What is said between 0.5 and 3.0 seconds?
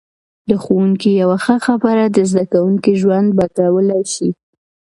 ښوونکي یوه ښه خبره د زده کوونکي